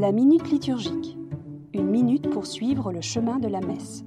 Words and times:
La 0.00 0.12
minute 0.12 0.48
liturgique. 0.50 1.18
Une 1.74 1.90
minute 1.90 2.30
pour 2.30 2.46
suivre 2.46 2.90
le 2.90 3.02
chemin 3.02 3.38
de 3.38 3.48
la 3.48 3.60
messe. 3.60 4.02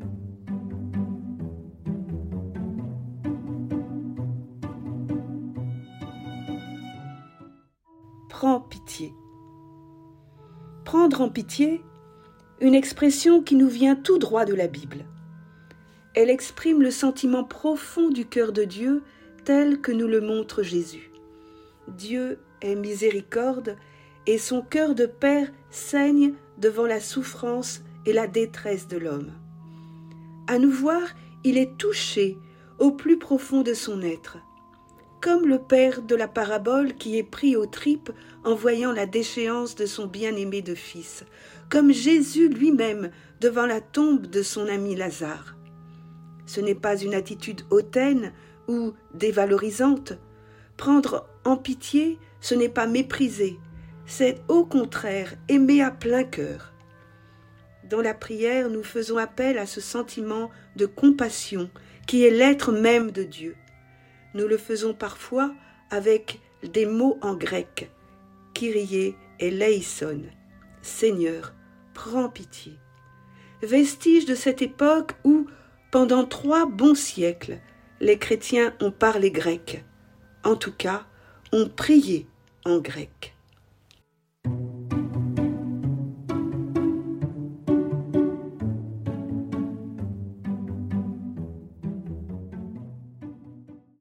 Prends 8.28 8.60
pitié. 8.60 9.14
Prendre 10.84 11.22
en 11.22 11.30
pitié, 11.30 11.84
une 12.60 12.74
expression 12.74 13.44
qui 13.44 13.54
nous 13.54 13.70
vient 13.70 13.96
tout 13.96 14.18
droit 14.18 14.46
de 14.46 14.56
la 14.56 14.66
Bible. 14.66 15.06
Elle 16.16 16.32
exprime 16.32 16.82
le 16.82 16.90
sentiment 16.90 17.44
profond 17.44 18.10
du 18.10 18.26
cœur 18.26 18.52
de 18.52 18.64
Dieu 18.64 19.04
tel 19.46 19.80
que 19.80 19.92
nous 19.92 20.08
le 20.08 20.22
montre 20.22 20.64
Jésus. 20.64 21.12
Dieu 21.88 22.40
est 22.64 22.74
miséricorde 22.74 23.78
et 24.28 24.38
son 24.38 24.62
cœur 24.62 24.96
de 24.96 25.06
Père 25.06 25.48
saigne 25.70 26.34
devant 26.58 26.86
la 26.86 27.00
souffrance 27.00 27.82
et 28.06 28.14
la 28.14 28.28
détresse 28.28 28.88
de 28.88 28.98
l'homme. 28.98 29.32
À 30.48 30.60
nous 30.60 30.72
voir, 30.72 31.02
il 31.44 31.58
est 31.58 31.78
touché 31.78 32.38
au 32.80 32.92
plus 32.92 33.18
profond 33.18 33.62
de 33.62 33.74
son 33.74 34.02
être, 34.02 34.38
comme 35.22 35.48
le 35.48 35.60
Père 35.60 36.02
de 36.02 36.16
la 36.16 36.28
parabole 36.28 36.96
qui 36.96 37.18
est 37.18 37.24
pris 37.24 37.56
aux 37.56 37.66
tripes 37.66 38.12
en 38.44 38.56
voyant 38.56 38.92
la 38.92 39.06
déchéance 39.06 39.76
de 39.76 39.86
son 39.86 40.06
bien-aimé 40.06 40.62
de 40.62 40.76
fils, 40.76 41.24
comme 41.70 41.92
Jésus 41.92 42.50
lui-même 42.50 43.12
devant 43.40 43.66
la 43.66 43.82
tombe 43.82 44.28
de 44.28 44.42
son 44.42 44.68
ami 44.68 44.96
Lazare. 44.96 45.56
Ce 46.46 46.60
n'est 46.60 46.76
pas 46.76 46.98
une 46.98 47.14
attitude 47.14 47.62
hautaine 47.70 48.34
ou 48.68 48.94
dévalorisante. 49.14 50.14
Prendre 50.78 51.26
en 51.46 51.56
pitié, 51.58 52.20
ce 52.42 52.56
n'est 52.56 52.70
pas 52.70 52.88
mépriser, 52.88 53.58
c'est 54.06 54.42
au 54.48 54.66
contraire 54.66 55.34
aimer 55.50 55.82
à 55.82 55.92
plein 55.92 56.24
cœur. 56.24 56.74
Dans 57.90 58.02
la 58.02 58.14
prière, 58.14 58.70
nous 58.70 58.84
faisons 58.84 59.18
appel 59.18 59.58
à 59.58 59.66
ce 59.66 59.82
sentiment 59.82 60.50
de 60.76 60.86
compassion 60.86 61.70
qui 62.08 62.26
est 62.26 62.32
l'être 62.32 62.72
même 62.72 63.12
de 63.12 63.24
Dieu. 63.24 63.56
Nous 64.34 64.48
le 64.48 64.58
faisons 64.58 64.94
parfois 64.94 65.54
avec 65.90 66.40
des 66.64 66.86
mots 66.86 67.18
en 67.22 67.36
grec, 67.36 67.92
Kyrie 68.54 69.16
et 69.40 69.52
Leison, 69.52 70.22
Seigneur, 70.82 71.54
prends 71.94 72.30
pitié. 72.30 72.74
Vestige 73.62 74.26
de 74.26 74.36
cette 74.36 74.62
époque 74.62 75.14
où, 75.24 75.48
pendant 75.92 76.26
trois 76.26 76.66
bons 76.66 76.96
siècles, 76.96 77.60
les 78.00 78.18
chrétiens 78.18 78.74
ont 78.82 78.92
parlé 78.92 79.32
grec, 79.32 79.86
en 80.44 80.56
tout 80.56 80.74
cas, 80.74 81.06
ont 81.52 81.70
prié 81.70 82.28
en 82.66 82.80
grec. 82.80 83.33